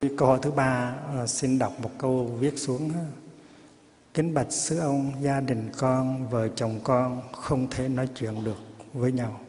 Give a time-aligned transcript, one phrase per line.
[0.00, 2.92] câu hỏi thứ ba ờ, xin đọc một câu viết xuống
[4.14, 8.56] kính bạch sư ông, gia đình con, vợ chồng con, không thể nói chuyện được
[8.92, 9.40] với nhau.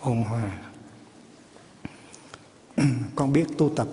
[0.00, 0.58] Ôn hòa.
[3.16, 3.88] Con biết tu tập,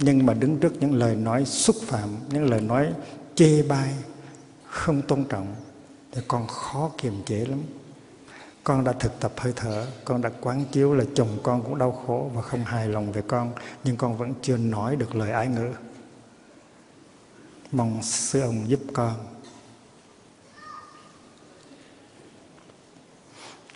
[0.00, 2.92] nhưng mà đứng trước những lời nói xúc phạm, những lời nói
[3.34, 3.94] chê bai,
[4.64, 5.54] không tôn trọng,
[6.12, 7.58] thì con khó kiềm chế lắm
[8.66, 11.92] con đã thực tập hơi thở, con đã quán chiếu là chồng con cũng đau
[12.06, 13.52] khổ và không hài lòng về con,
[13.84, 15.72] nhưng con vẫn chưa nói được lời ái ngữ.
[17.72, 19.14] Mong sư ông giúp con.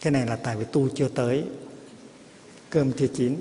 [0.00, 1.44] Cái này là tại vì tu chưa tới.
[2.70, 3.36] Cơm chưa chín.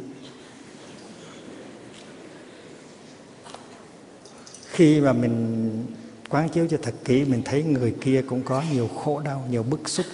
[4.67, 5.85] Khi mà mình
[6.29, 9.63] quán chiếu cho thật kỹ, mình thấy người kia cũng có nhiều khổ đau, nhiều
[9.63, 10.05] bức xúc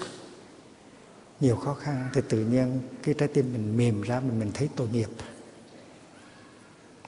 [1.40, 2.10] nhiều khó khăn.
[2.14, 5.10] Thì tự nhiên cái trái tim mình mềm ra mình mình thấy tội nghiệp.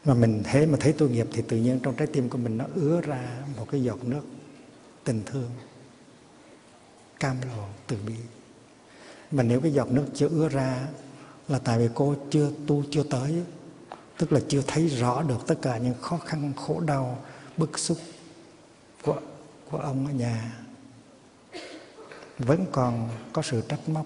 [0.05, 2.57] Mà mình thế mà thấy tội nghiệp thì tự nhiên trong trái tim của mình
[2.57, 4.21] nó ứa ra một cái giọt nước
[5.03, 5.49] tình thương,
[7.19, 8.13] cam lộ từ bi.
[9.31, 10.87] Mà nếu cái giọt nước chưa ứa ra
[11.47, 13.43] là tại vì cô chưa tu chưa tới,
[14.17, 17.23] tức là chưa thấy rõ được tất cả những khó khăn, khổ đau,
[17.57, 17.97] bức xúc
[19.03, 19.21] của
[19.71, 20.51] của ông ở nhà
[22.37, 24.05] vẫn còn có sự trách móc.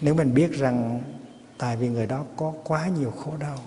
[0.00, 1.02] Nếu mình biết rằng
[1.58, 3.58] tại vì người đó có quá nhiều khổ đau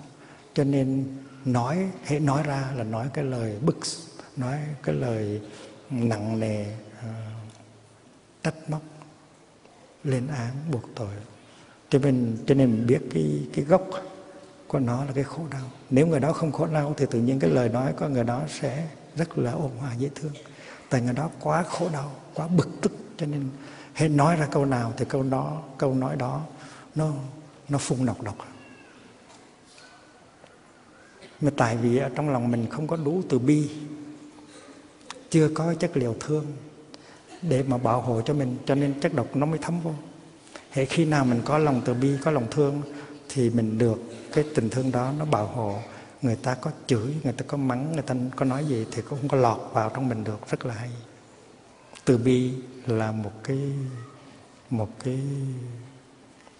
[0.54, 1.04] cho nên
[1.44, 3.76] nói hãy nói ra là nói cái lời bức
[4.36, 5.40] nói cái lời
[5.90, 7.06] nặng nề uh,
[8.42, 8.82] trách móc
[10.04, 11.14] lên án buộc tội.
[11.88, 13.88] Cho nên cho nên mình biết cái cái gốc
[14.66, 15.70] của nó là cái khổ đau.
[15.90, 18.42] Nếu người đó không khổ đau thì tự nhiên cái lời nói của người đó
[18.48, 20.32] sẽ rất là ôn hòa dễ thương
[20.88, 22.92] tại người đó quá khổ đau, quá bực tức.
[23.16, 23.48] Cho nên
[23.94, 26.42] hết nói ra câu nào thì câu đó, câu nói đó,
[26.94, 27.12] nó
[27.68, 28.36] nó phun độc độc.
[31.40, 33.70] Mà tại vì ở trong lòng mình không có đủ từ bi,
[35.30, 36.46] chưa có chất liệu thương
[37.42, 39.92] để mà bảo hộ cho mình, cho nên chất độc nó mới thấm vô.
[40.70, 42.82] Hệ khi nào mình có lòng từ bi, có lòng thương
[43.28, 43.98] thì mình được
[44.32, 45.78] cái tình thương đó nó bảo hộ
[46.22, 49.18] người ta có chửi, người ta có mắng, người ta có nói gì thì cũng
[49.18, 50.50] không có lọt vào trong mình được.
[50.50, 50.90] Rất là hay.
[52.04, 52.54] Từ bi
[52.86, 53.72] là một cái
[54.70, 55.20] một cái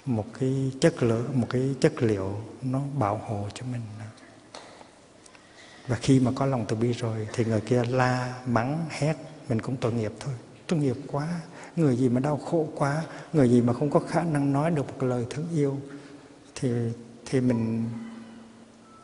[0.06, 3.82] một cái chất lượng một cái chất liệu nó bảo hộ cho mình.
[5.88, 9.16] Và khi mà có lòng từ bi rồi thì người kia la, mắng, hét,
[9.48, 10.34] mình cũng tội nghiệp thôi.
[10.66, 11.40] Tội nghiệp quá.
[11.76, 14.86] Người gì mà đau khổ quá, người gì mà không có khả năng nói được
[14.88, 15.78] một lời thương yêu
[16.54, 16.70] thì
[17.26, 17.84] thì mình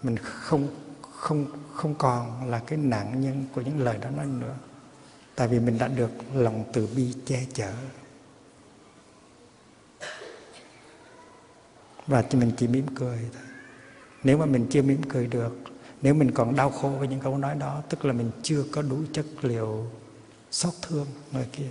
[0.03, 0.69] mình không
[1.03, 4.55] không không còn là cái nạn nhân của những lời đó nói nữa.
[5.35, 7.73] Tại vì mình đã được lòng từ bi che chở.
[12.07, 13.43] Và mình chỉ mỉm cười thôi.
[14.25, 15.59] Nếu mà mình chưa mỉm cười được,
[16.03, 18.83] nếu mình còn đau khổ với những câu nói đó, tức là mình chưa có
[18.83, 19.91] đủ chất liệu
[20.51, 21.71] xót thương người kia.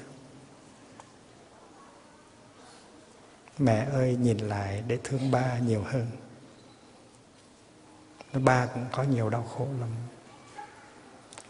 [3.57, 6.07] Mẹ ơi, nhìn lại để thương ba nhiều hơn
[8.39, 9.89] ba cũng có nhiều đau khổ lắm.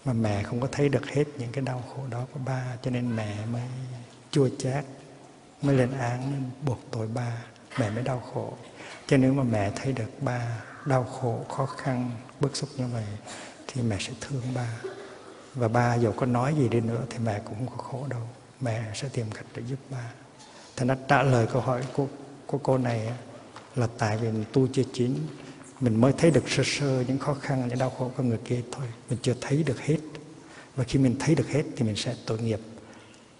[0.06, 2.92] Mà mẹ không có thấy được hết những cái đau khổ đó của ba cho
[2.92, 3.68] nên mẹ mới
[4.32, 4.86] chua chát
[5.62, 7.44] mới lên án buộc tội ba.
[7.80, 8.54] Mẹ mới đau khổ.
[9.08, 13.06] Cho nếu mà mẹ thấy được ba đau khổ khó khăn bức xúc như vậy
[13.68, 14.68] thì mẹ sẽ thương ba.
[15.56, 18.22] Và ba dù có nói gì đi nữa thì mẹ cũng không có khổ đâu.
[18.62, 20.12] Mẹ sẽ tìm cách để giúp ba.
[20.76, 22.08] Thành ra trả lời câu hỏi của,
[22.46, 23.14] của cô này
[23.76, 25.28] là tại vì tu chưa chín
[25.82, 28.62] mình mới thấy được sơ sơ những khó khăn những đau khổ của người kia
[28.72, 28.86] thôi.
[29.10, 29.98] Mình chưa thấy được hết.
[30.76, 32.60] Và khi mình thấy được hết thì mình sẽ tội nghiệp.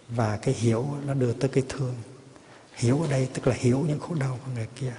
[0.10, 1.96] Và cái hiểu nó đưa tới cái thương.
[2.76, 4.94] Hiểu ở đây tức là hiểu những khổ đau của người kia.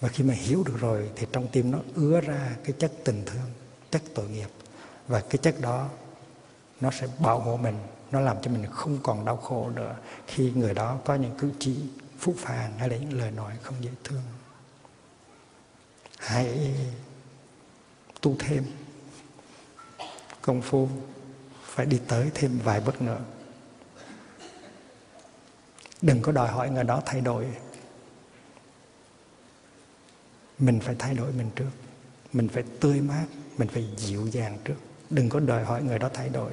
[0.00, 3.22] Và khi mà hiểu được rồi thì trong tim nó ứa ra cái chất tình
[3.26, 3.50] thương,
[3.90, 4.48] chất tội nghiệp.
[5.08, 5.88] Và cái chất đó
[6.80, 7.76] nó sẽ bảo hộ mình.
[8.12, 9.96] Nó làm cho mình không còn đau khổ nữa
[10.26, 11.76] khi người đó có những cử chỉ
[12.18, 14.22] phúc phàng hay là những lời nói không dễ thương
[16.18, 16.74] hãy
[18.20, 18.64] tu thêm.
[20.42, 20.88] Công phu
[21.64, 23.20] phải đi tới thêm vài bước nữa.
[26.02, 27.46] Đừng có đòi hỏi người đó thay đổi.
[30.58, 31.70] Mình phải thay đổi mình trước.
[32.32, 33.24] Mình phải tươi mát,
[33.58, 34.74] mình phải dịu dàng trước.
[35.10, 36.52] Đừng có đòi hỏi người đó thay đổi.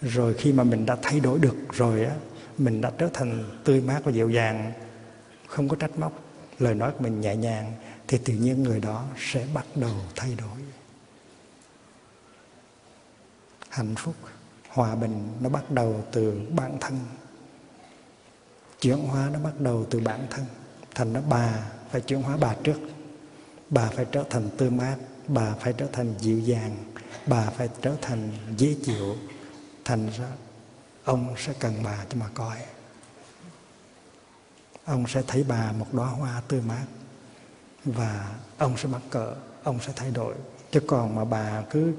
[0.00, 2.14] Rồi khi mà mình đã thay đổi được rồi á,
[2.58, 4.72] mình đã trở thành tươi mát và dịu dàng,
[5.46, 6.12] không có trách móc
[6.60, 7.72] lời nói của mình nhẹ nhàng,
[8.08, 10.58] thì tự nhiên người đó sẽ bắt đầu thay đổi.
[13.68, 14.14] Hạnh phúc,
[14.68, 16.98] hòa bình, nó bắt đầu từ bản thân.
[18.80, 20.44] Chuyển hóa nó bắt đầu từ bản thân.
[20.94, 22.80] Thành nó bà, phải chuyển hóa bà trước.
[23.70, 24.96] Bà phải trở thành tươi mát
[25.34, 26.76] bà phải trở thành dịu dàng,
[27.26, 29.16] bà phải trở thành dễ chịu.
[29.84, 30.28] Thành ra,
[31.04, 32.56] ông sẽ cần bà cho mà coi
[34.90, 36.84] ông sẽ thấy bà một đóa hoa tươi mát
[37.84, 40.34] và ông sẽ mắc cỡ, ông sẽ thay đổi.
[40.70, 41.92] Chứ còn mà bà cứ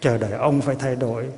[0.00, 1.28] chờ đợi ông phải thay đổi,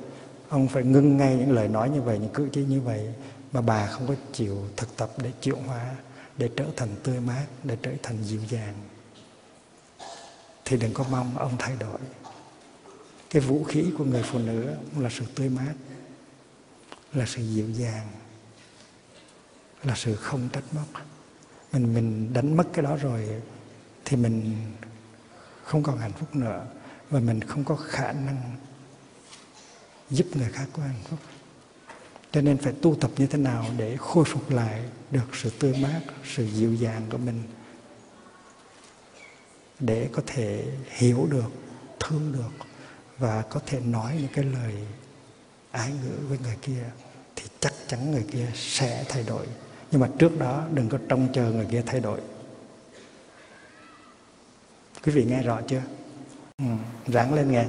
[0.49, 3.15] ông phải ngưng ngay những lời nói như vậy, những cử chỉ như vậy,
[3.53, 5.95] mà bà không có chịu thực tập để chịu hóa,
[6.37, 8.75] để trở thành tươi mát, để trở thành dịu dàng,
[10.65, 11.99] thì đừng có mong ông thay đổi.
[13.31, 15.75] Cái vũ khí của người phụ nữ là sự tươi mát,
[17.13, 18.07] là sự dịu dàng
[19.83, 20.87] là sự không trách móc.
[21.73, 23.29] Mình mình đánh mất cái đó rồi
[24.05, 24.57] thì mình
[25.65, 26.67] không còn hạnh phúc nữa
[27.11, 28.57] và mình không có khả năng
[30.11, 31.19] giúp người khác có hạnh phúc.
[32.33, 35.75] Cho nên phải tu tập như thế nào để khôi phục lại được sự tươi
[35.83, 37.43] mát, sự dịu dàng của mình
[39.81, 41.51] để có thể hiểu được,
[42.01, 42.67] thương được
[43.19, 44.75] và có thể nói những cái lời
[45.71, 46.85] ái ngữ với người kia
[47.37, 49.47] thì chắc chắn người kia sẽ thay đổi
[49.93, 52.21] nhưng mà trước đó đừng có trông chờ người kia thay đổi.
[55.05, 55.83] Quý vị nghe rõ chưa?
[56.59, 56.65] Ừ,
[57.07, 57.67] ráng lên nghe.